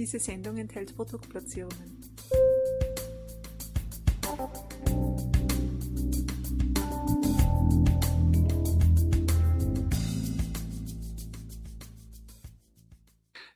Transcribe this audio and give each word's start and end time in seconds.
Diese 0.00 0.18
Sendung 0.18 0.56
enthält 0.56 0.96
Produktplatzierungen. 0.96 2.00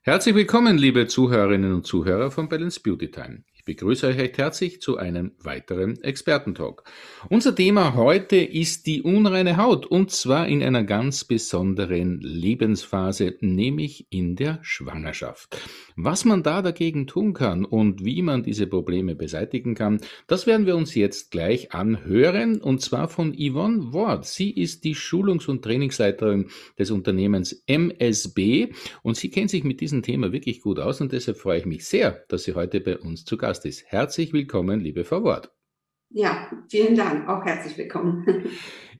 Herzlich 0.03 0.35
willkommen, 0.35 0.77
liebe 0.77 1.07
Zuhörerinnen 1.07 1.73
und 1.73 1.87
Zuhörer 1.87 2.31
von 2.31 2.51
Balance 2.51 2.79
Beauty 2.79 3.11
Time. 3.11 3.43
Ich 3.67 3.77
begrüße 3.77 4.09
euch 4.09 4.19
recht 4.19 4.37
herzlich 4.37 4.83
zu 4.83 4.99
einem 4.99 5.33
weiteren 5.39 5.99
Expertentalk. 6.03 6.85
Unser 7.31 7.55
Thema 7.55 7.95
heute 7.95 8.37
ist 8.37 8.87
die 8.87 9.01
unreine 9.01 9.57
Haut 9.57 9.87
und 9.87 10.11
zwar 10.11 10.47
in 10.49 10.63
einer 10.63 10.85
ganz 10.85 11.25
besonderen 11.25 12.21
Lebensphase, 12.21 13.39
nämlich 13.41 14.07
in 14.11 14.37
der 14.37 14.59
Schwangerschaft. 14.61 15.57
Was 15.97 16.27
man 16.27 16.43
da 16.43 16.61
dagegen 16.61 17.07
tun 17.07 17.33
kann 17.33 17.65
und 17.65 18.05
wie 18.05 18.21
man 18.21 18.43
diese 18.43 18.67
Probleme 18.67 19.15
beseitigen 19.15 19.75
kann, 19.75 19.99
das 20.27 20.47
werden 20.47 20.67
wir 20.67 20.77
uns 20.77 20.95
jetzt 20.95 21.31
gleich 21.31 21.73
anhören 21.73 22.61
und 22.61 22.83
zwar 22.83 23.09
von 23.09 23.33
Yvonne 23.33 23.95
Ward. 23.95 24.27
Sie 24.27 24.51
ist 24.51 24.85
die 24.85 24.95
Schulungs- 24.95 25.49
und 25.49 25.63
Trainingsleiterin 25.63 26.51
des 26.79 26.91
Unternehmens 26.91 27.65
MSB 27.67 28.75
und 29.03 29.17
sie 29.17 29.31
kennt 29.31 29.49
sich 29.49 29.65
mit 29.65 29.81
diesem 29.81 30.03
Thema 30.03 30.33
wirklich 30.33 30.61
gut 30.61 30.79
aus 30.79 31.01
und 31.01 31.13
deshalb 31.13 31.39
freue 31.39 31.61
ich 31.61 31.67
mich 31.67 31.87
sehr, 31.87 32.25
dass 32.29 32.45
sie 32.45 32.53
heute 32.53 32.83
bei 32.83 32.99
uns 32.99 33.25
zu 33.25 33.39
Gast 33.39 33.54
Gast 33.55 33.67
ist. 33.67 33.85
Herzlich 33.87 34.33
willkommen, 34.33 34.81
liebe 34.81 35.05
Frau 35.05 35.23
Wort. 35.23 35.53
Ja, 36.11 36.51
vielen 36.69 36.97
Dank. 36.97 37.29
Auch 37.29 37.45
herzlich 37.45 37.79
willkommen. 37.79 38.27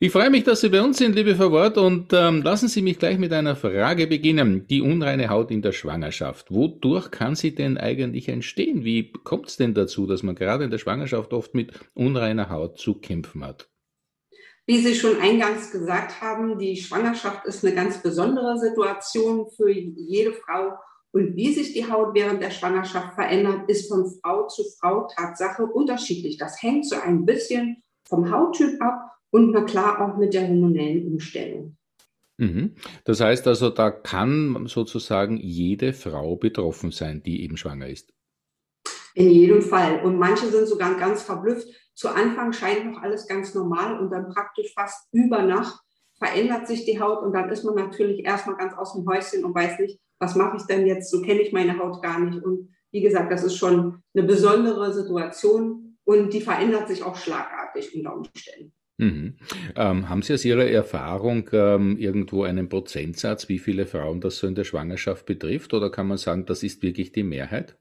Ich 0.01 0.13
freue 0.13 0.31
mich, 0.31 0.45
dass 0.45 0.61
Sie 0.61 0.69
bei 0.69 0.83
uns 0.83 0.99
sind, 0.99 1.15
liebe 1.15 1.35
Frau 1.35 1.51
Wort, 1.51 1.77
und 1.79 2.13
ähm, 2.13 2.43
lassen 2.43 2.69
Sie 2.69 2.83
mich 2.83 2.99
gleich 2.99 3.19
mit 3.19 3.33
einer 3.33 3.57
Frage 3.57 4.07
beginnen. 4.07 4.67
Die 4.69 4.81
unreine 4.81 5.29
Haut 5.29 5.51
in 5.51 5.63
der 5.63 5.73
Schwangerschaft. 5.73 6.53
Wodurch 6.53 7.11
kann 7.11 7.35
sie 7.35 7.55
denn 7.55 7.79
eigentlich 7.79 8.29
entstehen? 8.29 8.85
Wie 8.85 9.13
kommt 9.13 9.49
es 9.49 9.57
denn 9.57 9.75
dazu, 9.75 10.07
dass 10.07 10.23
man 10.23 10.37
gerade 10.37 10.65
in 10.65 10.71
der 10.71 10.79
Schwangerschaft 10.79 11.33
oft 11.33 11.55
mit 11.55 11.73
unreiner 11.95 12.51
Haut 12.51 12.79
zu 12.79 12.95
kämpfen 12.95 13.45
hat? 13.45 13.69
Wie 14.67 14.79
Sie 14.79 14.95
schon 14.95 15.21
eingangs 15.21 15.71
gesagt 15.73 16.21
haben, 16.21 16.59
die 16.59 16.77
Schwangerschaft 16.77 17.45
ist 17.47 17.65
eine 17.65 17.75
ganz 17.75 18.03
besondere 18.03 18.59
Situation 18.59 19.49
für 19.57 19.71
jede 19.71 20.33
Frau 20.33 20.75
und 21.15 21.37
wie 21.37 21.53
sich 21.53 21.73
die 21.73 21.89
Haut 21.89 22.13
während 22.13 22.43
der 22.43 22.51
Schwangerschaft 22.51 23.15
verändert, 23.15 23.69
ist 23.69 23.89
von 23.89 24.05
Frau 24.21 24.49
zu 24.49 24.65
Frau 24.81 25.07
Tatsache 25.07 25.65
unterschiedlich. 25.65 26.39
Das 26.39 26.61
hängt 26.61 26.89
so 26.89 26.97
ein 26.97 27.25
bisschen 27.25 27.85
vom 28.09 28.33
Hauttyp 28.33 28.83
ab 28.83 29.13
und 29.31 29.53
na 29.53 29.63
klar 29.63 30.01
auch 30.01 30.19
mit 30.19 30.35
der 30.35 30.49
hormonellen 30.49 31.07
Umstellung. 31.07 31.77
Mhm. 32.37 32.75
Das 33.05 33.21
heißt 33.21 33.47
also, 33.47 33.71
da 33.71 33.93
kann 33.93 34.67
sozusagen 34.67 35.37
jede 35.37 35.93
Frau 35.93 36.35
betroffen 36.35 36.91
sein, 36.91 37.23
die 37.23 37.45
eben 37.45 37.57
schwanger 37.57 37.89
ist. 37.89 38.13
In 39.15 39.31
jedem 39.31 39.63
Fall. 39.63 40.03
Und 40.03 40.19
manche 40.19 40.47
sind 40.47 40.67
sogar 40.67 40.97
ganz 40.97 41.23
verblüfft. 41.23 41.69
Zu 41.95 42.09
Anfang 42.09 42.53
scheint 42.53 42.87
noch 42.87 43.01
alles 43.01 43.29
ganz 43.29 43.55
normal 43.55 44.01
und 44.01 44.11
dann 44.11 44.31
praktisch 44.31 44.75
fast 44.75 45.07
über 45.13 45.43
Nacht 45.43 45.81
verändert 46.19 46.67
sich 46.67 46.85
die 46.85 47.01
Haut 47.01 47.23
und 47.23 47.33
dann 47.33 47.51
ist 47.51 47.65
man 47.65 47.75
natürlich 47.75 48.25
erstmal 48.25 48.57
ganz 48.57 48.75
aus 48.75 48.95
dem 48.95 49.07
Häuschen 49.07 49.45
und 49.45 49.55
weiß 49.55 49.81
nicht, 49.81 49.99
was 50.19 50.35
mache 50.37 50.57
ich 50.57 50.65
denn 50.65 50.87
jetzt? 50.87 51.11
So 51.11 51.23
kenne 51.23 51.41
ich 51.41 51.53
meine 51.53 51.79
Haut 51.79 52.03
gar 52.03 52.21
nicht. 52.21 52.43
Und 52.43 52.71
wie 52.93 53.01
gesagt, 53.01 53.33
das 53.33 53.43
ist 53.43 53.57
schon 53.57 54.03
eine 54.15 54.27
besondere 54.27 54.93
Situation 54.93 55.99
und 56.05 56.33
die 56.33 56.41
verändert 56.41 56.89
sich 56.89 57.03
auch 57.03 57.17
schlagartig 57.17 57.95
unter 57.95 58.17
Umständen. 58.17 58.73
Mhm. 58.97 59.37
Ähm, 59.75 60.09
haben 60.09 60.23
Sie 60.23 60.35
aus 60.35 60.45
Ihrer 60.45 60.67
Erfahrung 60.67 61.51
ähm, 61.53 61.99
irgendwo 61.99 62.45
einen 62.45 62.69
Prozentsatz, 62.69 63.49
wie 63.49 63.59
viele 63.59 63.87
Frauen 63.87 64.21
das 64.21 64.39
so 64.39 64.47
in 64.47 64.55
der 64.55 64.63
Schwangerschaft 64.63 65.27
betrifft? 65.27 65.75
Oder 65.75 65.91
kann 65.91 66.07
man 66.07 66.17
sagen, 66.17 66.47
das 66.47 66.63
ist 66.63 66.83
wirklich 66.83 67.11
die 67.11 67.25
Mehrheit? 67.25 67.77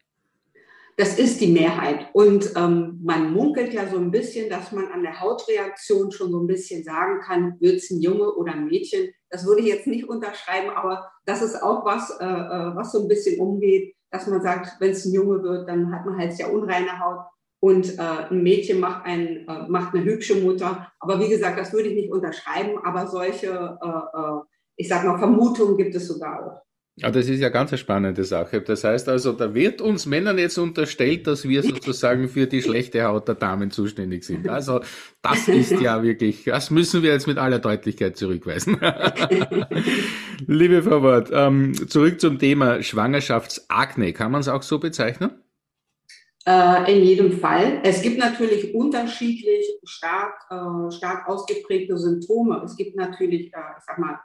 Das 0.98 1.18
ist 1.18 1.42
die 1.42 1.52
Mehrheit. 1.52 2.08
Und 2.14 2.54
ähm, 2.56 3.00
man 3.04 3.34
munkelt 3.34 3.74
ja 3.74 3.88
so 3.88 3.98
ein 3.98 4.12
bisschen, 4.12 4.50
dass 4.50 4.72
man 4.72 4.88
an 4.88 5.02
der 5.02 5.20
Hautreaktion 5.20 6.12
schon 6.12 6.32
so 6.32 6.40
ein 6.40 6.48
bisschen 6.48 6.84
sagen 6.84 7.20
kann, 7.22 7.56
wird 7.60 7.78
es 7.78 7.90
ein 7.90 8.02
Junge 8.02 8.32
oder 8.36 8.54
ein 8.54 8.66
Mädchen. 8.66 9.10
Das 9.30 9.46
würde 9.46 9.62
ich 9.62 9.68
jetzt 9.68 9.88
nicht 9.88 10.08
unterschreiben, 10.08 10.70
aber 10.70 11.10
das 11.26 11.42
ist 11.42 11.62
auch 11.64 11.84
was, 11.84 12.12
äh, 12.20 12.26
äh 12.26 12.76
was 12.76 12.92
so 12.92 13.02
ein 13.02 13.08
bisschen 13.08 13.40
umgeht, 13.40 13.96
dass 14.12 14.28
man 14.28 14.44
sagt, 14.44 14.80
wenn 14.80 14.92
es 14.92 15.06
ein 15.06 15.14
Junge 15.14 15.42
wird, 15.42 15.68
dann 15.68 15.92
hat 15.92 16.06
man 16.06 16.18
halt 16.18 16.34
sehr 16.34 16.54
unreine 16.54 17.00
Haut 17.00 17.26
und 17.60 17.98
äh, 17.98 18.02
ein 18.30 18.44
Mädchen 18.44 18.80
macht, 18.80 19.06
ein, 19.06 19.48
äh, 19.48 19.68
macht 19.70 19.96
eine 19.96 20.04
hübsche 20.04 20.36
Mutter. 20.36 20.92
Aber 21.00 21.20
wie 21.20 21.30
gesagt, 21.30 21.58
das 21.58 21.74
würde 21.74 21.90
ich 21.90 21.96
nicht 21.96 22.12
unterschreiben, 22.12 22.78
aber 22.84 23.08
solche, 23.08 23.48
äh, 23.82 24.20
äh 24.20 24.42
ich 24.76 24.90
sage 24.90 25.08
mal, 25.08 25.18
Vermutungen 25.18 25.78
gibt 25.78 25.96
es 25.96 26.08
sogar 26.08 26.46
auch. 26.46 26.62
Ja, 26.96 27.10
das 27.10 27.28
ist 27.28 27.40
ja 27.40 27.50
ganz 27.50 27.72
eine 27.72 27.80
spannende 27.80 28.24
Sache. 28.24 28.62
Das 28.62 28.84
heißt 28.84 29.10
also, 29.10 29.32
da 29.32 29.56
wird 29.56 29.82
uns 29.82 30.06
Männern 30.06 30.38
jetzt 30.38 30.60
unterstellt, 30.60 31.26
dass 31.26 31.48
wir 31.48 31.64
sozusagen 31.64 32.30
für 32.30 32.46
die 32.46 32.62
schlechte 32.62 33.04
Haut 33.06 33.28
der 33.28 33.34
Damen 33.34 33.72
zuständig 33.72 34.24
sind. 34.24 34.48
Also 34.48 34.82
das 35.24 35.48
ist 35.48 35.72
ja 35.72 36.04
wirklich, 36.04 36.44
das 36.44 36.70
müssen 36.70 37.02
wir 37.02 37.12
jetzt 37.12 37.26
mit 37.26 37.40
aller 37.40 37.58
Deutlichkeit 37.58 38.16
zurückweisen. 38.16 38.80
Liebe 40.46 40.84
Frau 40.84 41.02
Wort, 41.02 41.30
ähm, 41.34 41.74
zurück 41.90 42.22
zum 42.22 42.38
Thema 42.38 42.84
Schwangerschaftsakne. 42.84 44.14
Kann 44.14 44.32
man 44.32 44.42
es 44.42 44.48
auch 44.48 44.62
so 44.62 44.78
bezeichnen? 44.78 45.32
Äh, 46.46 46.94
in 46.94 47.04
jedem 47.04 47.40
Fall. 47.40 47.80
Es 47.84 48.04
gibt 48.04 48.20
natürlich 48.20 48.76
unterschiedlich 48.76 49.66
stark, 49.84 50.46
äh, 50.52 50.92
stark 50.92 51.28
ausgeprägte 51.28 51.98
Symptome. 51.98 52.62
Es 52.64 52.76
gibt 52.76 52.96
natürlich, 52.96 53.52
äh, 53.52 53.60
ich 53.78 53.84
sag 53.84 53.98
mal, 53.98 54.20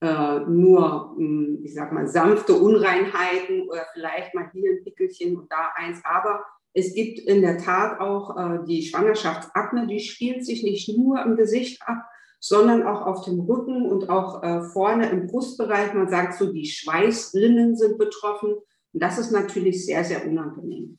äh, 0.00 0.40
nur, 0.40 1.14
hm, 1.16 1.60
ich 1.64 1.74
sag 1.74 1.92
mal, 1.92 2.06
sanfte 2.06 2.54
Unreinheiten 2.54 3.68
oder 3.68 3.86
vielleicht 3.92 4.34
mal 4.34 4.50
hier 4.52 4.70
ein 4.70 4.84
Pickelchen 4.84 5.36
und 5.36 5.50
da 5.50 5.70
eins. 5.74 6.00
Aber 6.04 6.44
es 6.74 6.94
gibt 6.94 7.20
in 7.20 7.40
der 7.40 7.58
Tat 7.58 8.00
auch 8.00 8.36
äh, 8.36 8.64
die 8.66 8.82
Schwangerschaftsakne, 8.82 9.86
die 9.86 10.00
spielt 10.00 10.44
sich 10.44 10.62
nicht 10.62 10.94
nur 10.96 11.22
im 11.22 11.36
Gesicht 11.36 11.80
ab, 11.86 12.04
sondern 12.38 12.86
auch 12.86 13.06
auf 13.06 13.24
dem 13.24 13.40
Rücken 13.40 13.86
und 13.90 14.10
auch 14.10 14.42
äh, 14.42 14.62
vorne 14.62 15.08
im 15.08 15.26
Brustbereich. 15.26 15.94
Man 15.94 16.08
sagt 16.08 16.34
so, 16.34 16.52
die 16.52 16.66
Schweißrinnen 16.66 17.76
sind 17.76 17.98
betroffen. 17.98 18.54
Und 18.92 19.02
das 19.02 19.18
ist 19.18 19.30
natürlich 19.30 19.84
sehr, 19.84 20.04
sehr 20.04 20.26
unangenehm. 20.26 20.98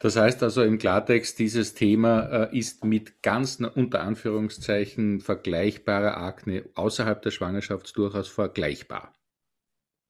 Das 0.00 0.16
heißt 0.16 0.42
also 0.42 0.62
im 0.62 0.78
Klartext, 0.78 1.38
dieses 1.38 1.74
Thema 1.74 2.48
äh, 2.50 2.58
ist 2.58 2.84
mit 2.84 3.22
ganz 3.22 3.58
unter 3.74 4.00
Anführungszeichen 4.00 5.20
vergleichbarer 5.20 6.16
Akne 6.16 6.64
außerhalb 6.74 7.20
der 7.20 7.30
Schwangerschaft 7.30 7.94
durchaus 7.96 8.28
vergleichbar. 8.28 9.12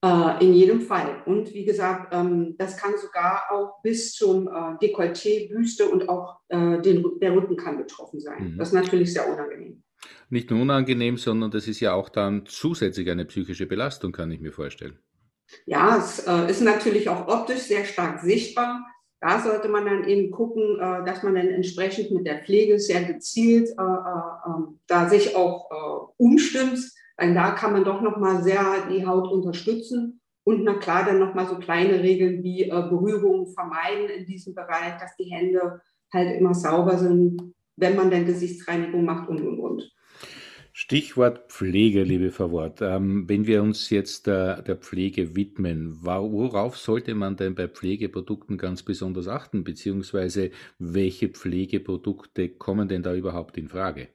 Äh, 0.02 0.44
in 0.44 0.54
jedem 0.54 0.80
Fall. 0.80 1.22
Und 1.26 1.52
wie 1.52 1.64
gesagt, 1.64 2.14
ähm, 2.14 2.54
das 2.56 2.76
kann 2.76 2.92
sogar 2.98 3.50
auch 3.50 3.82
bis 3.82 4.14
zum 4.14 4.46
äh, 4.46 4.50
Dekolleté, 4.80 5.48
Büste 5.48 5.86
und 5.88 6.08
auch 6.08 6.38
den, 6.50 7.04
der 7.20 7.32
Rücken 7.32 7.56
kann 7.56 7.78
betroffen 7.78 8.18
sein. 8.18 8.54
Mhm. 8.54 8.58
Das 8.58 8.68
ist 8.68 8.74
natürlich 8.74 9.12
sehr 9.12 9.28
unangenehm. 9.32 9.84
Nicht 10.30 10.50
nur 10.50 10.62
unangenehm, 10.62 11.16
sondern 11.16 11.52
das 11.52 11.68
ist 11.68 11.78
ja 11.78 11.92
auch 11.94 12.08
dann 12.08 12.44
zusätzlich 12.46 13.08
eine 13.08 13.24
psychische 13.24 13.66
Belastung, 13.66 14.10
kann 14.10 14.32
ich 14.32 14.40
mir 14.40 14.50
vorstellen. 14.50 14.98
Ja, 15.66 15.96
es 15.96 16.18
ist 16.48 16.60
natürlich 16.62 17.08
auch 17.08 17.28
optisch 17.28 17.60
sehr 17.60 17.84
stark 17.84 18.20
sichtbar. 18.20 18.84
Da 19.20 19.38
sollte 19.40 19.68
man 19.68 19.84
dann 19.84 20.04
eben 20.04 20.30
gucken, 20.30 20.80
äh, 20.80 21.04
dass 21.04 21.22
man 21.22 21.34
dann 21.34 21.48
entsprechend 21.48 22.10
mit 22.10 22.26
der 22.26 22.42
Pflege 22.42 22.78
sehr 22.78 23.04
gezielt 23.04 23.68
äh, 23.68 23.82
äh, 23.82 24.48
ähm, 24.48 24.80
da 24.86 25.08
sich 25.08 25.36
auch 25.36 26.14
umstimmt, 26.16 26.80
weil 27.16 27.34
da 27.34 27.50
kann 27.50 27.72
man 27.72 27.84
doch 27.84 28.00
nochmal 28.00 28.42
sehr 28.42 28.64
die 28.90 29.06
Haut 29.06 29.30
unterstützen 29.30 30.20
und 30.44 30.64
na 30.64 30.74
klar 30.74 31.04
dann 31.04 31.18
nochmal 31.18 31.46
so 31.46 31.58
kleine 31.58 32.02
Regeln 32.02 32.42
wie 32.42 32.64
Berührungen 32.64 33.46
vermeiden 33.48 34.08
in 34.08 34.26
diesem 34.26 34.54
Bereich, 34.54 34.96
dass 34.98 35.14
die 35.16 35.30
Hände 35.30 35.80
halt 36.12 36.40
immer 36.40 36.54
sauber 36.54 36.96
sind, 36.96 37.54
wenn 37.76 37.94
man 37.94 38.10
dann 38.10 38.24
Gesichtsreinigung 38.24 39.04
macht 39.04 39.28
und 39.28 39.40
und 39.42 39.60
und. 39.60 39.92
Stichwort 40.82 41.52
Pflege, 41.52 42.04
liebe 42.04 42.30
Frau 42.30 42.52
Wort. 42.52 42.80
Ähm, 42.80 43.28
wenn 43.28 43.46
wir 43.46 43.62
uns 43.62 43.90
jetzt 43.90 44.26
der, 44.26 44.62
der 44.62 44.76
Pflege 44.76 45.36
widmen, 45.36 45.98
worauf 46.02 46.78
sollte 46.78 47.14
man 47.14 47.36
denn 47.36 47.54
bei 47.54 47.68
Pflegeprodukten 47.68 48.56
ganz 48.56 48.82
besonders 48.82 49.28
achten, 49.28 49.62
beziehungsweise 49.62 50.52
welche 50.78 51.28
Pflegeprodukte 51.28 52.48
kommen 52.48 52.88
denn 52.88 53.02
da 53.02 53.14
überhaupt 53.14 53.58
in 53.58 53.68
Frage? 53.68 54.08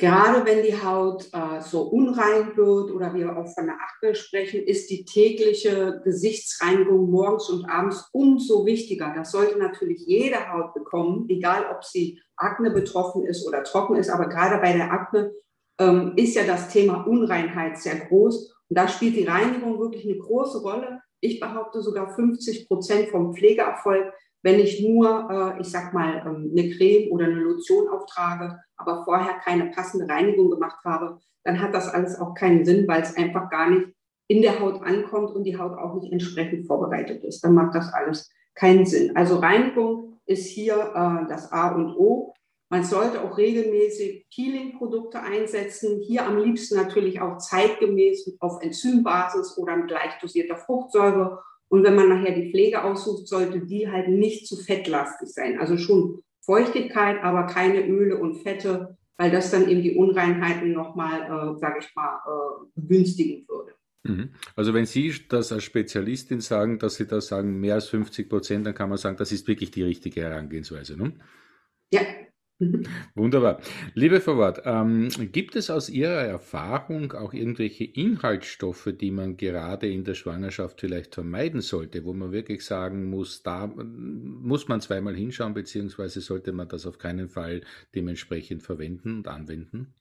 Gerade 0.00 0.46
wenn 0.46 0.62
die 0.62 0.80
Haut 0.80 1.28
äh, 1.32 1.60
so 1.60 1.82
unrein 1.82 2.56
wird 2.56 2.92
oder 2.92 3.12
wir 3.14 3.36
auch 3.36 3.48
von 3.52 3.66
der 3.66 3.80
Akne 3.80 4.14
sprechen, 4.14 4.62
ist 4.62 4.88
die 4.90 5.04
tägliche 5.04 6.00
Gesichtsreinigung 6.04 7.10
morgens 7.10 7.50
und 7.50 7.64
abends 7.64 8.08
umso 8.12 8.64
wichtiger. 8.64 9.12
Das 9.16 9.32
sollte 9.32 9.58
natürlich 9.58 10.06
jede 10.06 10.52
Haut 10.52 10.72
bekommen, 10.72 11.26
egal 11.28 11.66
ob 11.74 11.82
sie 11.82 12.22
Akne 12.36 12.70
betroffen 12.70 13.26
ist 13.26 13.44
oder 13.44 13.64
trocken 13.64 13.96
ist. 13.96 14.08
Aber 14.08 14.28
gerade 14.28 14.58
bei 14.62 14.72
der 14.72 14.92
Akne 14.92 15.32
ähm, 15.80 16.12
ist 16.14 16.36
ja 16.36 16.44
das 16.44 16.68
Thema 16.68 17.04
Unreinheit 17.04 17.78
sehr 17.78 17.96
groß. 17.96 18.54
Und 18.68 18.78
da 18.78 18.86
spielt 18.86 19.16
die 19.16 19.26
Reinigung 19.26 19.80
wirklich 19.80 20.04
eine 20.04 20.18
große 20.18 20.62
Rolle. 20.62 21.00
Ich 21.20 21.40
behaupte 21.40 21.82
sogar 21.82 22.14
50 22.14 22.68
Prozent 22.68 23.08
vom 23.08 23.34
Pflegeerfolg 23.34 24.12
wenn 24.42 24.60
ich 24.60 24.86
nur, 24.86 25.28
äh, 25.30 25.60
ich 25.60 25.70
sag 25.70 25.92
mal, 25.92 26.22
ähm, 26.26 26.52
eine 26.56 26.70
Creme 26.70 27.10
oder 27.10 27.26
eine 27.26 27.40
Lotion 27.40 27.88
auftrage, 27.88 28.60
aber 28.76 29.04
vorher 29.04 29.34
keine 29.44 29.66
passende 29.70 30.08
Reinigung 30.08 30.50
gemacht 30.50 30.84
habe, 30.84 31.18
dann 31.44 31.60
hat 31.60 31.74
das 31.74 31.88
alles 31.88 32.18
auch 32.20 32.34
keinen 32.34 32.64
Sinn, 32.64 32.86
weil 32.86 33.02
es 33.02 33.16
einfach 33.16 33.50
gar 33.50 33.70
nicht 33.70 33.88
in 34.28 34.42
der 34.42 34.60
Haut 34.60 34.82
ankommt 34.82 35.30
und 35.30 35.44
die 35.44 35.56
Haut 35.58 35.76
auch 35.78 35.94
nicht 35.94 36.12
entsprechend 36.12 36.66
vorbereitet 36.66 37.24
ist. 37.24 37.42
Dann 37.42 37.54
macht 37.54 37.74
das 37.74 37.92
alles 37.92 38.30
keinen 38.54 38.84
Sinn. 38.84 39.16
Also 39.16 39.36
Reinigung 39.36 40.20
ist 40.26 40.46
hier 40.46 40.74
äh, 40.74 41.28
das 41.28 41.50
A 41.50 41.74
und 41.74 41.96
O. 41.96 42.34
Man 42.70 42.84
sollte 42.84 43.22
auch 43.22 43.38
regelmäßig 43.38 44.26
Peeling-Produkte 44.34 45.20
einsetzen. 45.20 46.00
Hier 46.02 46.26
am 46.26 46.36
liebsten 46.36 46.76
natürlich 46.76 47.20
auch 47.22 47.38
zeitgemäß 47.38 48.36
auf 48.40 48.62
Enzymbasis 48.62 49.56
oder 49.56 49.76
mit 49.76 49.90
leicht 49.90 50.22
dosierter 50.22 50.56
Fruchtsäure. 50.56 51.42
Und 51.68 51.84
wenn 51.84 51.94
man 51.94 52.08
nachher 52.08 52.34
die 52.34 52.50
Pflege 52.50 52.82
aussucht, 52.82 53.28
sollte 53.28 53.60
die 53.60 53.90
halt 53.90 54.08
nicht 54.08 54.46
zu 54.46 54.56
fettlastig 54.56 55.28
sein. 55.28 55.58
Also 55.58 55.76
schon 55.76 56.22
Feuchtigkeit, 56.40 57.22
aber 57.22 57.46
keine 57.46 57.86
Öle 57.86 58.16
und 58.16 58.42
Fette, 58.42 58.96
weil 59.18 59.30
das 59.30 59.50
dann 59.50 59.68
eben 59.68 59.82
die 59.82 59.96
Unreinheiten 59.96 60.72
nochmal, 60.72 61.22
äh, 61.22 61.58
sage 61.58 61.80
ich 61.80 61.94
mal, 61.94 62.20
äh, 62.26 62.80
begünstigen 62.80 63.46
würde. 63.48 63.74
Mhm. 64.04 64.30
Also 64.56 64.72
wenn 64.72 64.86
Sie 64.86 65.12
das 65.28 65.52
als 65.52 65.64
Spezialistin 65.64 66.40
sagen, 66.40 66.78
dass 66.78 66.94
Sie 66.94 67.06
da 67.06 67.20
sagen, 67.20 67.60
mehr 67.60 67.74
als 67.74 67.88
50 67.88 68.28
Prozent, 68.28 68.66
dann 68.66 68.74
kann 68.74 68.88
man 68.88 68.96
sagen, 68.96 69.16
das 69.16 69.32
ist 69.32 69.46
wirklich 69.46 69.70
die 69.70 69.82
richtige 69.82 70.22
Herangehensweise. 70.22 70.96
Ne? 70.96 71.12
Ja, 71.92 72.00
Wunderbar. 73.14 73.60
Liebe 73.94 74.20
Frau 74.20 74.36
Wart, 74.36 74.62
ähm, 74.64 75.08
gibt 75.30 75.54
es 75.54 75.70
aus 75.70 75.88
Ihrer 75.88 76.22
Erfahrung 76.22 77.12
auch 77.12 77.32
irgendwelche 77.32 77.84
Inhaltsstoffe, 77.84 78.92
die 79.00 79.12
man 79.12 79.36
gerade 79.36 79.88
in 79.88 80.02
der 80.02 80.14
Schwangerschaft 80.14 80.80
vielleicht 80.80 81.14
vermeiden 81.14 81.60
sollte, 81.60 82.04
wo 82.04 82.12
man 82.12 82.32
wirklich 82.32 82.64
sagen 82.64 83.10
muss, 83.10 83.44
da 83.44 83.68
muss 83.68 84.66
man 84.66 84.80
zweimal 84.80 85.14
hinschauen, 85.14 85.54
beziehungsweise 85.54 86.20
sollte 86.20 86.52
man 86.52 86.68
das 86.68 86.84
auf 86.86 86.98
keinen 86.98 87.28
Fall 87.28 87.60
dementsprechend 87.94 88.64
verwenden 88.64 89.18
und 89.18 89.28
anwenden? 89.28 89.94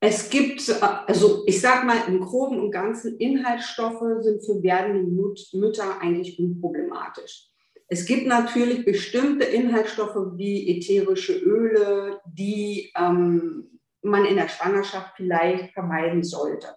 Es 0.00 0.28
gibt, 0.30 0.82
also 0.82 1.44
ich 1.46 1.60
sage 1.60 1.86
mal, 1.86 1.98
im 2.08 2.18
Groben 2.18 2.58
und 2.58 2.72
Ganzen 2.72 3.18
Inhaltsstoffe 3.18 4.02
sind 4.18 4.44
für 4.44 4.60
werdende 4.60 5.08
Mütter 5.52 6.00
eigentlich 6.00 6.40
unproblematisch. 6.40 7.51
Es 7.92 8.06
gibt 8.06 8.26
natürlich 8.26 8.86
bestimmte 8.86 9.44
Inhaltsstoffe 9.44 10.16
wie 10.38 10.66
ätherische 10.66 11.34
Öle, 11.34 12.22
die 12.24 12.90
ähm, 12.96 13.68
man 14.00 14.24
in 14.24 14.36
der 14.36 14.48
Schwangerschaft 14.48 15.12
vielleicht 15.16 15.74
vermeiden 15.74 16.24
sollte. 16.24 16.68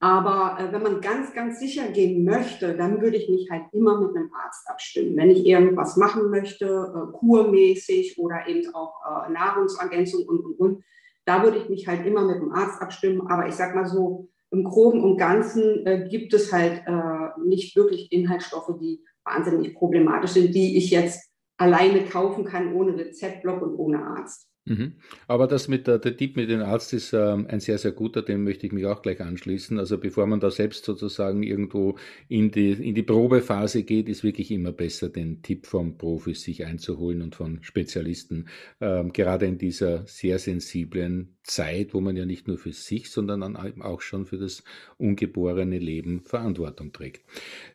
Aber 0.00 0.58
äh, 0.58 0.72
wenn 0.72 0.82
man 0.82 1.00
ganz, 1.00 1.32
ganz 1.34 1.60
sicher 1.60 1.86
gehen 1.86 2.24
möchte, 2.24 2.76
dann 2.76 3.00
würde 3.00 3.16
ich 3.16 3.28
mich 3.28 3.48
halt 3.48 3.66
immer 3.70 4.00
mit 4.00 4.16
einem 4.16 4.32
Arzt 4.34 4.68
abstimmen. 4.68 5.16
Wenn 5.16 5.30
ich 5.30 5.46
irgendwas 5.46 5.96
machen 5.96 6.30
möchte, 6.30 6.66
äh, 6.66 7.12
kurmäßig 7.16 8.18
oder 8.18 8.48
eben 8.48 8.74
auch 8.74 9.28
äh, 9.28 9.30
Nahrungsergänzung 9.30 10.26
und, 10.26 10.40
und, 10.40 10.58
und, 10.58 10.84
da 11.26 11.44
würde 11.44 11.58
ich 11.58 11.68
mich 11.68 11.86
halt 11.86 12.04
immer 12.04 12.24
mit 12.24 12.38
dem 12.42 12.50
Arzt 12.50 12.82
abstimmen. 12.82 13.28
Aber 13.28 13.46
ich 13.46 13.54
sag 13.54 13.76
mal 13.76 13.86
so, 13.86 14.30
im 14.50 14.64
Groben 14.64 15.04
und 15.04 15.16
Ganzen 15.16 15.86
äh, 15.86 16.08
gibt 16.08 16.34
es 16.34 16.52
halt 16.52 16.82
äh, 16.86 17.40
nicht 17.40 17.76
wirklich 17.76 18.10
Inhaltsstoffe, 18.10 18.76
die 18.80 19.00
wahnsinnig 19.24 19.74
problematisch 19.74 20.32
sind, 20.32 20.54
die 20.54 20.76
ich 20.76 20.90
jetzt 20.90 21.30
alleine 21.56 22.04
kaufen 22.04 22.44
kann 22.44 22.74
ohne 22.74 22.96
Rezeptblock 22.96 23.62
und 23.62 23.76
ohne 23.76 24.04
Arzt. 24.04 24.48
Mhm. 24.66 24.94
Aber 25.28 25.46
das 25.46 25.68
mit 25.68 25.86
der, 25.86 25.98
der 25.98 26.16
Tipp 26.16 26.36
mit 26.36 26.48
dem 26.48 26.62
Arzt 26.62 26.94
ist 26.94 27.12
ähm, 27.12 27.46
ein 27.50 27.60
sehr, 27.60 27.76
sehr 27.76 27.92
guter, 27.92 28.22
dem 28.22 28.44
möchte 28.44 28.66
ich 28.66 28.72
mich 28.72 28.86
auch 28.86 29.02
gleich 29.02 29.20
anschließen. 29.20 29.78
Also 29.78 29.98
bevor 29.98 30.26
man 30.26 30.40
da 30.40 30.50
selbst 30.50 30.86
sozusagen 30.86 31.42
irgendwo 31.42 31.98
in 32.28 32.50
die, 32.50 32.72
in 32.72 32.94
die 32.94 33.02
Probephase 33.02 33.82
geht, 33.82 34.08
ist 34.08 34.24
wirklich 34.24 34.50
immer 34.50 34.72
besser, 34.72 35.10
den 35.10 35.42
Tipp 35.42 35.66
vom 35.66 35.98
Profis 35.98 36.42
sich 36.42 36.64
einzuholen 36.64 37.20
und 37.20 37.34
von 37.34 37.62
Spezialisten. 37.62 38.48
Ähm, 38.80 39.12
gerade 39.12 39.44
in 39.44 39.58
dieser 39.58 40.06
sehr 40.06 40.38
sensiblen 40.38 41.36
Zeit, 41.42 41.92
wo 41.92 42.00
man 42.00 42.16
ja 42.16 42.24
nicht 42.24 42.48
nur 42.48 42.56
für 42.56 42.72
sich, 42.72 43.10
sondern 43.10 43.56
auch 43.82 44.00
schon 44.00 44.24
für 44.24 44.38
das 44.38 44.64
ungeborene 44.96 45.78
Leben 45.78 46.22
Verantwortung 46.22 46.90
trägt. 46.92 47.22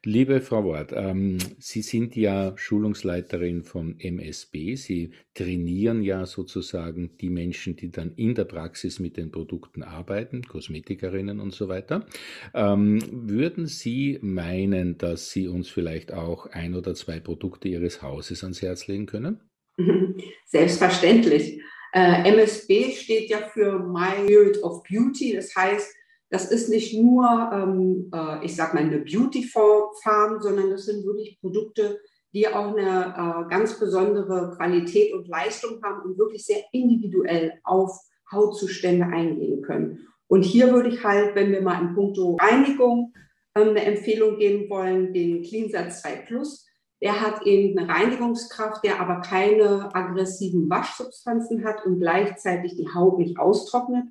Liebe 0.04 0.42
Frau 0.42 0.66
Ward, 0.66 0.92
ähm, 0.96 1.38
Sie 1.60 1.84
sind 1.84 2.16
ja 2.16 2.54
Schulungsleiterin 2.58 3.64
von 3.64 4.00
MSB. 4.00 4.76
Sie 4.76 5.12
trainieren 5.36 6.02
ja 6.02 6.26
sozusagen 6.26 6.79
die 7.22 7.30
Menschen, 7.30 7.76
die 7.76 7.92
dann 7.92 8.14
in 8.16 8.36
der 8.36 8.46
Praxis 8.46 9.00
mit 9.00 9.18
den 9.18 9.32
Produkten 9.32 9.84
arbeiten, 9.84 10.44
Kosmetikerinnen 10.44 11.40
und 11.40 11.54
so 11.54 11.68
weiter. 11.68 12.06
Ähm, 12.54 13.00
würden 13.12 13.68
Sie 13.68 14.20
meinen, 14.22 14.98
dass 14.98 15.32
Sie 15.32 15.48
uns 15.48 15.70
vielleicht 15.70 16.14
auch 16.14 16.48
ein 16.48 16.76
oder 16.76 16.96
zwei 16.96 17.20
Produkte 17.20 17.68
Ihres 17.68 18.02
Hauses 18.02 18.44
ans 18.44 18.62
Herz 18.62 18.88
legen 18.88 19.06
können? 19.06 19.40
Selbstverständlich. 20.46 21.62
Äh, 21.94 22.30
MSB 22.30 22.92
steht 22.92 23.30
ja 23.30 23.40
für 23.40 23.80
My 23.80 24.26
Spirit 24.26 24.62
of 24.64 24.84
Beauty. 24.84 25.34
Das 25.34 25.56
heißt, 25.56 25.96
das 26.30 26.52
ist 26.52 26.70
nicht 26.70 26.94
nur, 26.94 27.26
ähm, 27.52 28.12
äh, 28.14 28.46
ich 28.46 28.56
sag 28.56 28.74
mal, 28.74 28.84
eine 28.84 29.00
Beauty 29.00 29.44
Farm, 29.44 30.40
sondern 30.40 30.70
das 30.70 30.86
sind 30.86 31.04
wirklich 31.06 31.40
Produkte, 31.42 32.00
die 32.34 32.48
auch 32.48 32.76
eine 32.76 33.46
äh, 33.48 33.50
ganz 33.50 33.80
besondere 33.80 34.56
Qualität 34.56 35.14
und 35.14 35.28
Leistung 35.28 35.82
haben 35.84 36.02
und 36.04 36.18
wirklich 36.18 36.46
sehr 36.46 36.64
individuell 36.72 37.60
auf 37.64 37.92
Hautzustände 38.32 39.06
eingehen 39.06 39.62
können. 39.62 40.08
Und 40.28 40.44
hier 40.44 40.72
würde 40.72 40.90
ich 40.90 41.04
halt, 41.04 41.36
wenn 41.36 41.52
wir 41.52 41.62
mal 41.62 41.82
in 41.82 41.96
puncto 41.96 42.38
Reinigung 42.40 43.14
ähm, 43.56 43.70
eine 43.70 43.84
Empfehlung 43.84 44.38
geben 44.38 44.70
wollen, 44.70 45.14
den 45.14 45.44
Cleansatz 45.44 46.02
2 46.02 46.16
Plus. 46.28 46.68
Der 47.02 47.22
hat 47.22 47.46
eben 47.48 47.78
eine 47.80 47.90
Reinigungskraft, 47.90 48.84
der 48.84 49.00
aber 49.00 49.22
keine 49.22 49.96
aggressiven 49.96 50.70
Waschsubstanzen 50.70 51.64
hat 51.64 51.86
und 51.86 52.00
gleichzeitig 52.00 52.76
die 52.76 52.94
Haut 52.94 53.18
nicht 53.18 53.40
austrocknet. 53.40 54.06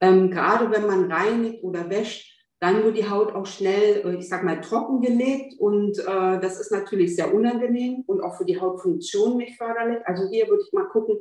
Ähm, 0.00 0.30
gerade 0.30 0.70
wenn 0.70 0.86
man 0.86 1.10
reinigt 1.10 1.62
oder 1.62 1.88
wäscht, 1.88 2.35
dann 2.58 2.82
wird 2.84 2.96
die 2.96 3.08
Haut 3.08 3.34
auch 3.34 3.46
schnell, 3.46 4.02
äh, 4.04 4.16
ich 4.16 4.28
sag 4.28 4.44
mal, 4.44 4.60
trockengelegt 4.60 5.58
und 5.58 5.98
äh, 5.98 6.40
das 6.40 6.58
ist 6.60 6.72
natürlich 6.72 7.14
sehr 7.14 7.34
unangenehm 7.34 8.04
und 8.06 8.22
auch 8.22 8.36
für 8.36 8.44
die 8.44 8.60
Hautfunktion 8.60 9.36
nicht 9.36 9.56
förderlich. 9.56 9.98
Also 10.04 10.28
hier 10.30 10.48
würde 10.48 10.62
ich 10.66 10.72
mal 10.72 10.88
gucken, 10.88 11.18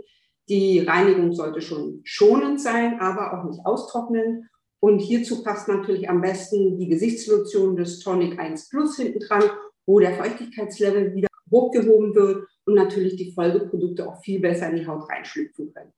die 0.47 0.79
Reinigung 0.79 1.33
sollte 1.33 1.61
schon 1.61 2.01
schonend 2.03 2.61
sein, 2.61 2.99
aber 2.99 3.33
auch 3.33 3.49
nicht 3.49 3.65
austrocknen. 3.65 4.47
Und 4.79 4.99
hierzu 4.99 5.43
passt 5.43 5.67
natürlich 5.67 6.09
am 6.09 6.21
besten 6.21 6.77
die 6.77 6.87
Gesichtslotion 6.87 7.75
des 7.75 7.99
Tonic 7.99 8.39
1 8.39 8.69
Plus 8.69 8.97
hinten 8.97 9.19
dran, 9.19 9.43
wo 9.87 9.99
der 9.99 10.13
Feuchtigkeitslevel 10.13 11.15
wieder 11.15 11.27
hochgehoben 11.51 12.13
wird 12.13 12.47
und 12.65 12.75
natürlich 12.75 13.15
die 13.15 13.31
Folgeprodukte 13.31 14.07
auch 14.07 14.21
viel 14.21 14.39
besser 14.39 14.69
in 14.69 14.77
die 14.77 14.87
Haut 14.87 15.09
reinschlüpfen 15.09 15.73
können. 15.73 15.91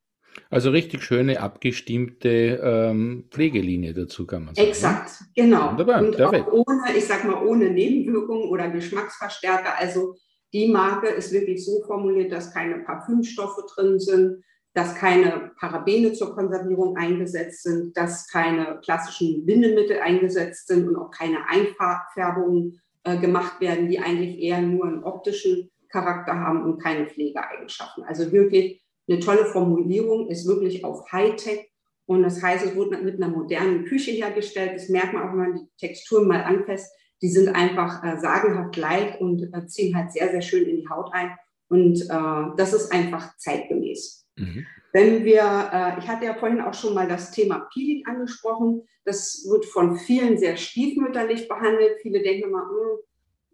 Also 0.50 0.69
richtig 0.69 1.03
schöne 1.03 1.41
abgestimmte 1.41 2.62
ähm, 2.63 3.25
Pflegelinie 3.31 3.94
dazu 3.94 4.25
kann 4.25 4.45
man 4.45 4.56
sagen. 4.56 4.68
Ne? 4.68 4.71
Exakt, 4.71 5.12
genau. 5.35 5.71
Wunderbar, 5.71 6.01
und 6.01 6.15
perfekt. 6.15 6.47
auch 6.47 6.53
ohne, 6.53 6.97
ich 6.97 7.06
sag 7.06 7.25
mal, 7.25 7.45
ohne 7.45 7.69
Nebenwirkungen 7.69 8.50
oder 8.50 8.69
Geschmacksverstärker. 8.69 9.77
Also 9.77 10.16
die 10.54 10.69
Marke 10.69 11.07
ist 11.07 11.33
wirklich 11.33 11.66
so 11.66 11.81
formuliert, 11.85 12.31
dass 12.31 12.54
keine 12.54 12.80
Parfümstoffe 12.80 13.66
drin 13.75 13.99
sind, 13.99 14.44
dass 14.73 14.95
keine 14.95 15.52
Parabene 15.59 16.13
zur 16.13 16.35
Konservierung 16.35 16.95
eingesetzt 16.97 17.63
sind, 17.63 17.97
dass 17.97 18.28
keine 18.28 18.80
klassischen 18.83 19.45
Bindemittel 19.45 19.99
eingesetzt 19.99 20.68
sind 20.68 20.87
und 20.87 20.95
auch 20.95 21.11
keine 21.11 21.40
Einfärbungen 21.49 22.80
äh, 23.04 23.18
gemacht 23.18 23.59
werden, 23.59 23.90
die 23.90 23.99
eigentlich 23.99 24.40
eher 24.40 24.61
nur 24.61 24.85
einen 24.85 25.04
optischen 25.04 25.71
Charakter 25.90 26.35
haben 26.35 26.63
und 26.63 26.81
keine 26.81 27.07
Pflegeeigenschaften. 27.07 28.04
Also 28.04 28.31
wirklich 28.31 28.86
eine 29.07 29.19
tolle 29.19 29.45
Formulierung, 29.45 30.28
ist 30.30 30.47
wirklich 30.47 30.83
auf 30.83 31.11
Hightech. 31.11 31.69
Und 32.06 32.23
das 32.23 32.42
heißt, 32.42 32.66
es 32.66 32.76
wurde 32.76 32.97
mit 32.97 33.16
einer 33.16 33.30
modernen 33.30 33.85
Küche 33.85 34.11
hergestellt. 34.11 34.73
Das 34.76 34.90
merkt 34.90 35.14
man 35.14 35.23
auch, 35.23 35.31
wenn 35.31 35.52
man 35.52 35.56
die 35.56 35.68
Texturen 35.78 36.28
mal 36.28 36.44
anfasst. 36.44 36.92
Die 37.21 37.30
sind 37.30 37.49
einfach 37.49 38.04
äh, 38.04 38.18
sagenhaft 38.19 38.78
leicht 38.78 39.19
und 39.19 39.49
äh, 39.54 39.66
ziehen 39.68 39.95
halt 39.95 40.11
sehr, 40.11 40.30
sehr 40.30 40.42
schön 40.42 40.66
in 40.66 40.78
die 40.78 40.90
Haut 40.90 41.09
ein. 41.14 41.31
Und 41.69 42.02
äh, 42.02 42.56
das 42.56 42.73
ist 42.73 42.94
einfach 42.94 43.35
zeitgemäß. 43.37 44.26
Mhm. 44.37 44.66
Wenn 44.94 45.26
wir, 45.26 45.42
äh, 45.42 45.99
ich 45.99 46.07
hatte 46.07 46.26
ja 46.26 46.35
vorhin 46.35 46.61
auch 46.61 46.73
schon 46.73 46.94
mal 46.94 47.07
das 47.07 47.31
Thema 47.31 47.68
Peeling 47.73 48.06
angesprochen. 48.06 48.83
Das 49.04 49.45
wird 49.49 49.66
von 49.66 49.97
vielen 49.97 50.37
sehr 50.37 50.57
stiefmütterlich 50.57 51.47
behandelt. 51.47 51.97
Viele 52.02 52.21
denken 52.21 52.49
immer, 52.49 52.61
hm, 52.61 52.99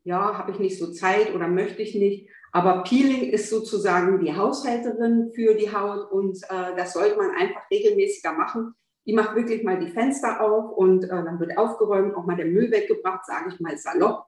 ja, 0.03 0.37
habe 0.37 0.51
ich 0.51 0.59
nicht 0.59 0.77
so 0.77 0.91
Zeit 0.91 1.33
oder 1.33 1.47
möchte 1.47 1.81
ich 1.81 1.95
nicht. 1.95 2.29
Aber 2.55 2.83
Peeling 2.83 3.31
ist 3.31 3.49
sozusagen 3.49 4.23
die 4.23 4.35
Haushälterin 4.35 5.31
für 5.33 5.55
die 5.55 5.73
Haut 5.73 6.11
und 6.11 6.37
äh, 6.43 6.75
das 6.77 6.93
sollte 6.93 7.17
man 7.17 7.31
einfach 7.31 7.63
regelmäßiger 7.71 8.31
machen. 8.31 8.75
Die 9.07 9.13
macht 9.13 9.35
wirklich 9.35 9.63
mal 9.63 9.79
die 9.79 9.91
Fenster 9.91 10.39
auf 10.39 10.77
und 10.77 11.03
äh, 11.03 11.07
dann 11.07 11.39
wird 11.39 11.57
aufgeräumt, 11.57 12.15
auch 12.15 12.25
mal 12.25 12.37
der 12.37 12.45
Müll 12.45 12.71
weggebracht, 12.71 13.25
sage 13.25 13.49
ich 13.51 13.59
mal 13.59 13.75
salopp. 13.75 14.27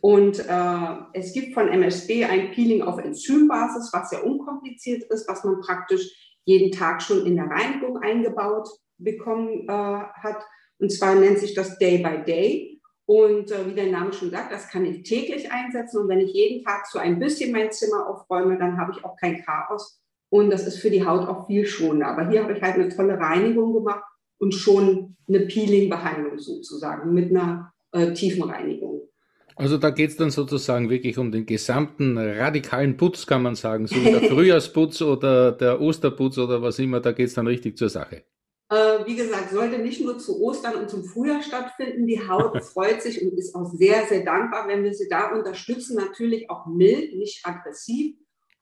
Und 0.00 0.38
äh, 0.38 0.96
es 1.12 1.34
gibt 1.34 1.52
von 1.52 1.68
MSB 1.68 2.24
ein 2.24 2.50
Peeling 2.52 2.80
auf 2.80 2.98
Enzymbasis, 2.98 3.90
was 3.92 4.08
sehr 4.08 4.24
unkompliziert 4.24 5.04
ist, 5.12 5.28
was 5.28 5.44
man 5.44 5.60
praktisch 5.60 6.38
jeden 6.46 6.72
Tag 6.72 7.02
schon 7.02 7.26
in 7.26 7.36
der 7.36 7.50
Reinigung 7.50 7.98
eingebaut 7.98 8.70
bekommen 8.96 9.68
äh, 9.68 9.72
hat. 9.72 10.42
Und 10.78 10.90
zwar 10.90 11.14
nennt 11.14 11.40
sich 11.40 11.52
das 11.52 11.78
Day 11.78 11.98
by 11.98 12.24
Day. 12.24 12.75
Und 13.06 13.52
äh, 13.52 13.66
wie 13.66 13.74
der 13.74 13.90
Name 13.90 14.12
schon 14.12 14.30
sagt, 14.30 14.52
das 14.52 14.68
kann 14.68 14.84
ich 14.84 15.04
täglich 15.04 15.50
einsetzen. 15.50 16.02
Und 16.02 16.08
wenn 16.08 16.20
ich 16.20 16.32
jeden 16.32 16.64
Tag 16.64 16.86
so 16.86 16.98
ein 16.98 17.18
bisschen 17.20 17.52
mein 17.52 17.70
Zimmer 17.70 18.08
aufräume, 18.08 18.58
dann 18.58 18.78
habe 18.78 18.92
ich 18.92 19.04
auch 19.04 19.16
kein 19.16 19.44
Chaos. 19.44 20.00
Und 20.28 20.50
das 20.50 20.66
ist 20.66 20.78
für 20.78 20.90
die 20.90 21.06
Haut 21.06 21.28
auch 21.28 21.46
viel 21.46 21.66
schonender. 21.66 22.08
Aber 22.08 22.28
hier 22.28 22.42
habe 22.42 22.52
ich 22.52 22.62
halt 22.62 22.74
eine 22.74 22.88
tolle 22.88 23.18
Reinigung 23.18 23.72
gemacht 23.72 24.02
und 24.38 24.52
schon 24.52 25.16
eine 25.28 25.40
Peeling-Behandlung 25.40 26.38
sozusagen 26.38 27.14
mit 27.14 27.30
einer 27.30 27.72
äh, 27.92 28.12
Tiefenreinigung. 28.12 29.02
Also 29.54 29.78
da 29.78 29.90
geht 29.90 30.10
es 30.10 30.16
dann 30.16 30.30
sozusagen 30.30 30.90
wirklich 30.90 31.16
um 31.16 31.32
den 31.32 31.46
gesamten 31.46 32.18
radikalen 32.18 32.96
Putz, 32.98 33.26
kann 33.26 33.42
man 33.42 33.54
sagen, 33.54 33.86
so 33.86 33.96
wie 33.96 34.10
der 34.10 34.22
Frühjahrsputz 34.30 35.00
oder 35.00 35.52
der 35.52 35.80
Osterputz 35.80 36.36
oder 36.36 36.60
was 36.60 36.78
immer, 36.78 37.00
da 37.00 37.12
geht 37.12 37.28
es 37.28 37.34
dann 37.34 37.46
richtig 37.46 37.78
zur 37.78 37.88
Sache. 37.88 38.24
Wie 39.06 39.14
gesagt, 39.14 39.50
sollte 39.50 39.78
nicht 39.78 40.00
nur 40.00 40.18
zu 40.18 40.42
Ostern 40.42 40.74
und 40.74 40.90
zum 40.90 41.04
Frühjahr 41.04 41.42
stattfinden. 41.42 42.06
Die 42.06 42.28
Haut 42.28 42.62
freut 42.64 43.02
sich 43.02 43.22
und 43.22 43.38
ist 43.38 43.54
auch 43.54 43.72
sehr, 43.72 44.04
sehr 44.06 44.24
dankbar, 44.24 44.66
wenn 44.68 44.82
wir 44.82 44.92
sie 44.92 45.08
da 45.08 45.32
unterstützen. 45.32 45.96
Natürlich 45.96 46.50
auch 46.50 46.66
mild, 46.66 47.16
nicht 47.16 47.46
aggressiv. 47.46 48.16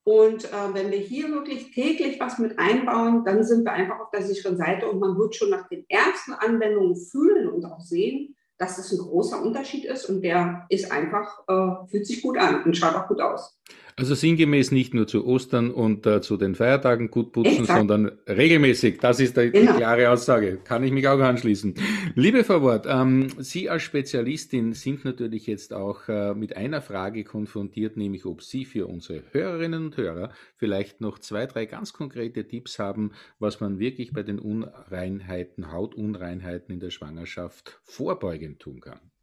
Und 0.05 0.45
äh, 0.45 0.75
wenn 0.75 0.91
wir 0.91 0.99
hier 0.99 1.31
wirklich 1.31 1.73
täglich 1.73 2.21
was 2.21 2.39
mit 2.39 2.59
einbauen, 2.59 3.25
dann 3.25 3.43
sind 3.43 3.65
wir 3.65 3.73
einfach 3.73 4.01
auf 4.01 4.11
der 4.11 4.23
sicheren 4.23 4.59
Seite 4.59 4.87
und 4.87 5.01
man 5.01 5.19
wird 5.19 5.35
schon 5.35 5.49
nach 5.49 5.67
den 5.69 5.87
ersten 5.89 6.35
Anwendungen 6.35 6.95
fühlen 6.95 7.49
und 7.49 7.65
auch 7.65 7.81
sehen, 7.81 8.37
dass 8.59 8.77
es 8.77 8.93
ein 8.93 8.99
großer 8.99 9.43
Unterschied 9.43 9.87
ist 9.87 10.05
und 10.11 10.21
der 10.21 10.67
ist 10.69 10.93
einfach, 10.93 11.43
äh, 11.49 11.89
fühlt 11.89 12.07
sich 12.07 12.21
gut 12.21 12.37
an 12.37 12.65
und 12.65 12.77
schaut 12.77 12.95
auch 12.95 13.09
gut 13.09 13.23
aus. 13.23 13.59
Also 13.97 14.17
sinngemäß 14.17 14.73
nicht 14.73 14.93
nur 14.93 15.07
zu 15.07 15.25
Ostern 15.25 15.71
und 15.71 16.05
äh, 16.05 16.21
zu 16.21 16.37
den 16.37 16.57
Feiertagen 16.57 17.13
gut 17.13 17.31
putzen, 17.31 17.61
Exakt. 17.61 17.79
sondern 17.79 18.11
regelmäßig. 18.27 18.99
Das 18.99 19.21
ist 19.21 19.37
die, 19.37 19.53
genau. 19.53 19.77
klare 19.77 20.11
Aussage. 20.11 20.59
Kann 20.65 20.83
ich 20.83 20.91
mich 20.91 21.07
auch 21.07 21.21
anschließen. 21.21 21.75
Liebe 22.17 22.43
Frau 22.43 22.61
Wort, 22.63 22.87
ähm, 22.89 23.29
Sie 23.39 23.71
als 23.71 23.85
Spezialistin 23.85 24.73
sind 24.73 25.05
natürlich 25.05 25.47
jetzt 25.47 25.73
auch 25.73 26.09
äh, 26.09 26.35
mit 26.35 26.57
einer 26.57 26.83
Frage 26.83 27.23
konfrontiert, 27.23 27.97
nämlich 27.97 28.27
ob 28.27 28.43
Sie 28.43 28.65
für 28.65 28.89
unsere 28.89 29.23
Hörerinnen 29.31 29.87
und 29.87 29.97
Hörer 29.97 30.33
vielleicht 30.57 31.01
noch 31.01 31.21
zwei, 31.21 31.47
drei 31.47 31.67
ganz 31.67 31.93
konkrete 31.93 32.49
Tipps 32.49 32.81
haben, 32.81 33.13
was 33.39 33.61
man 33.61 33.79
wirklich 33.79 34.13
bei 34.13 34.25
den 34.25 34.41
Unreinheiten, 34.41 35.71
Hautunreinheiten 35.71 36.75
in 36.75 36.81
der 36.81 36.91
Schwangerschaft 36.91 37.81
vorbeugend 37.85 38.59
tun 38.59 38.81
kann. 38.81 39.14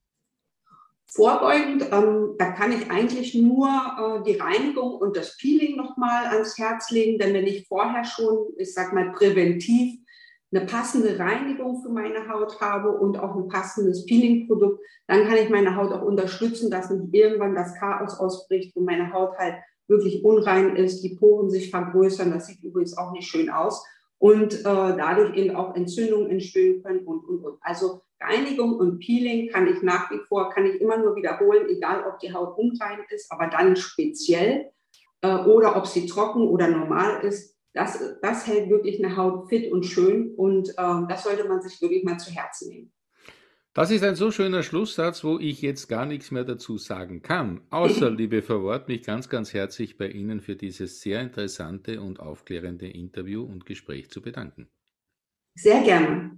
Vorbeugend, 1.14 1.84
ähm, 1.92 2.36
da 2.38 2.52
kann 2.52 2.72
ich 2.72 2.90
eigentlich 2.90 3.36
nur 3.36 3.68
äh, 3.68 4.24
die 4.24 4.38
Reinigung 4.38 4.96
und 4.96 5.18
das 5.18 5.36
Peeling 5.36 5.76
nochmal 5.76 6.28
ans 6.28 6.58
Herz 6.58 6.90
legen, 6.90 7.20
denn 7.20 7.34
wenn 7.34 7.48
ich 7.48 7.68
vorher 7.68 8.06
schon, 8.06 8.54
ich 8.58 8.74
sag 8.74 8.94
mal, 8.94 9.12
präventiv 9.12 10.00
eine 10.54 10.66
passende 10.66 11.20
Reinigung 11.20 11.82
für 11.82 11.90
meine 11.90 12.30
Haut 12.30 12.62
habe 12.62 12.92
und 12.92 13.20
auch 13.20 13.36
ein 13.36 13.50
passendes 13.50 14.06
Peeling-Produkt, 14.06 14.80
dann 15.08 15.28
kann 15.28 15.38
ich 15.38 15.50
meine 15.50 15.76
Haut 15.76 15.92
auch 15.92 16.02
unterstützen, 16.02 16.72
dass 16.72 16.90
nicht 16.90 17.14
irgendwann 17.14 17.56
das 17.56 17.76
Chaos 17.76 18.18
ausbricht, 18.18 18.74
wo 18.76 18.82
meine 18.82 19.12
Haut 19.12 19.38
halt 19.38 19.56
wirklich 19.90 20.24
unrein 20.24 20.78
ist, 20.78 21.02
die 21.02 21.16
Poren 21.16 21.50
sich 21.50 21.70
vergrößern, 21.72 22.32
das 22.32 22.48
sieht 22.48 22.64
übrigens 22.64 22.98
auch 22.98 23.12
nicht 23.12 23.28
schön 23.28 23.50
aus 23.50 23.86
und 24.22 24.54
äh, 24.54 24.64
dadurch 24.64 25.36
eben 25.36 25.56
auch 25.56 25.76
Entzündungen 25.76 26.30
entstehen 26.30 26.84
können 26.84 27.00
und, 27.08 27.28
und, 27.28 27.44
und. 27.44 27.58
Also 27.62 28.02
Reinigung 28.20 28.76
und 28.76 29.00
Peeling 29.00 29.50
kann 29.50 29.68
ich 29.68 29.82
nach 29.82 30.12
wie 30.12 30.20
vor, 30.30 30.52
kann 30.52 30.68
ich 30.68 30.80
immer 30.80 30.98
nur 30.98 31.16
wiederholen, 31.16 31.68
egal 31.68 32.06
ob 32.08 32.20
die 32.20 32.32
Haut 32.32 32.56
unrein 32.56 33.00
ist, 33.10 33.32
aber 33.32 33.48
dann 33.48 33.76
speziell 33.76 34.70
äh, 35.22 35.38
oder 35.46 35.76
ob 35.76 35.88
sie 35.88 36.06
trocken 36.06 36.48
oder 36.48 36.68
normal 36.68 37.24
ist. 37.24 37.58
Das, 37.74 38.00
das 38.22 38.46
hält 38.46 38.70
wirklich 38.70 39.04
eine 39.04 39.18
Haut 39.18 39.50
fit 39.50 39.72
und 39.72 39.88
schön 39.88 40.36
und 40.36 40.70
äh, 40.70 41.02
das 41.10 41.24
sollte 41.24 41.48
man 41.48 41.64
sich 41.64 41.82
wirklich 41.82 42.04
mal 42.04 42.20
zu 42.20 42.30
Herzen 42.30 42.70
nehmen. 42.70 42.94
Das 43.74 43.90
ist 43.90 44.04
ein 44.04 44.16
so 44.16 44.32
schöner 44.32 44.64
Schlusssatz, 44.64 45.24
wo 45.24 45.40
ich 45.40 45.62
jetzt 45.62 45.88
gar 45.88 46.06
nichts 46.06 46.30
mehr 46.30 46.44
dazu 46.44 46.78
sagen 46.78 47.22
kann. 47.22 47.62
Außer, 47.70 48.12
liebe 48.12 48.42
Frau 48.42 48.64
Wort, 48.64 48.90
mich 48.90 49.04
ganz, 49.04 49.30
ganz 49.30 49.54
herzlich 49.54 49.98
bei 49.98 50.10
Ihnen 50.10 50.42
für 50.42 50.58
dieses 50.58 51.00
sehr 51.00 51.22
interessante 51.22 52.02
und 52.02 52.20
aufklärende 52.20 52.90
Interview 52.90 53.44
und 53.44 53.66
Gespräch 53.66 54.10
zu 54.10 54.22
bedanken. 54.22 54.70
Sehr 55.56 55.82
gerne. 55.84 56.38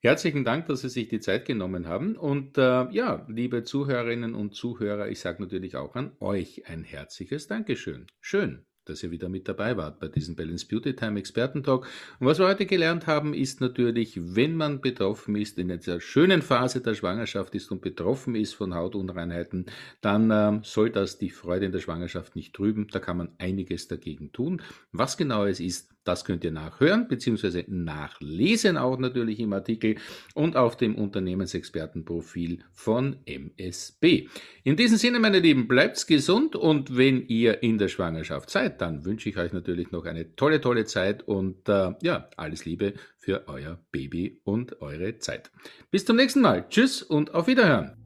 Herzlichen 0.00 0.44
Dank, 0.44 0.66
dass 0.66 0.80
Sie 0.80 0.88
sich 0.88 1.06
die 1.06 1.20
Zeit 1.20 1.46
genommen 1.46 1.86
haben. 1.86 2.16
Und 2.16 2.58
äh, 2.58 2.90
ja, 2.90 3.24
liebe 3.28 3.62
Zuhörerinnen 3.62 4.34
und 4.34 4.56
Zuhörer, 4.56 5.08
ich 5.08 5.20
sage 5.20 5.42
natürlich 5.42 5.76
auch 5.76 5.94
an 5.94 6.16
euch 6.18 6.66
ein 6.66 6.82
herzliches 6.82 7.46
Dankeschön. 7.46 8.08
Schön, 8.20 8.66
dass 8.88 9.02
ihr 9.02 9.10
wieder 9.10 9.28
mit 9.28 9.48
dabei 9.48 9.76
wart 9.76 10.00
bei 10.00 10.08
diesem 10.08 10.36
Balance 10.36 10.66
Beauty 10.66 10.94
Time 10.94 11.18
Expertentalk. 11.18 11.86
Und 12.18 12.26
was 12.26 12.38
wir 12.38 12.46
heute 12.46 12.66
gelernt 12.66 13.06
haben, 13.06 13.34
ist 13.34 13.60
natürlich, 13.60 14.18
wenn 14.34 14.56
man 14.56 14.80
betroffen 14.80 15.36
ist, 15.36 15.58
in 15.58 15.68
dieser 15.68 16.00
schönen 16.00 16.42
Phase 16.42 16.80
der 16.80 16.94
Schwangerschaft 16.94 17.54
ist 17.54 17.70
und 17.70 17.80
betroffen 17.80 18.34
ist 18.34 18.54
von 18.54 18.74
Hautunreinheiten, 18.74 19.66
dann 20.00 20.30
ähm, 20.30 20.60
soll 20.62 20.90
das 20.90 21.18
die 21.18 21.30
Freude 21.30 21.66
in 21.66 21.72
der 21.72 21.80
Schwangerschaft 21.80 22.36
nicht 22.36 22.54
trüben. 22.54 22.88
Da 22.90 23.00
kann 23.00 23.16
man 23.16 23.30
einiges 23.38 23.88
dagegen 23.88 24.32
tun. 24.32 24.62
Was 24.92 25.16
genau 25.16 25.44
es 25.44 25.60
ist, 25.60 25.95
das 26.06 26.24
könnt 26.24 26.44
ihr 26.44 26.52
nachhören 26.52 27.08
bzw. 27.08 27.64
nachlesen 27.68 28.76
auch 28.76 28.98
natürlich 28.98 29.40
im 29.40 29.52
Artikel 29.52 29.96
und 30.34 30.56
auf 30.56 30.76
dem 30.76 30.94
Unternehmensexpertenprofil 30.94 32.60
von 32.72 33.16
MSB. 33.26 34.28
In 34.64 34.76
diesem 34.76 34.98
Sinne, 34.98 35.18
meine 35.18 35.40
Lieben, 35.40 35.68
bleibt's 35.68 36.06
gesund 36.06 36.56
und 36.56 36.96
wenn 36.96 37.26
ihr 37.26 37.62
in 37.62 37.78
der 37.78 37.88
Schwangerschaft 37.88 38.50
seid, 38.50 38.80
dann 38.80 39.04
wünsche 39.04 39.28
ich 39.28 39.36
euch 39.36 39.52
natürlich 39.52 39.90
noch 39.90 40.04
eine 40.04 40.36
tolle, 40.36 40.60
tolle 40.60 40.84
Zeit 40.84 41.26
und 41.26 41.68
äh, 41.68 41.92
ja, 42.02 42.30
alles 42.36 42.64
Liebe 42.64 42.94
für 43.18 43.48
euer 43.48 43.78
Baby 43.90 44.40
und 44.44 44.80
eure 44.80 45.18
Zeit. 45.18 45.50
Bis 45.90 46.04
zum 46.04 46.16
nächsten 46.16 46.40
Mal. 46.40 46.66
Tschüss 46.68 47.02
und 47.02 47.34
auf 47.34 47.46
Wiederhören. 47.46 48.05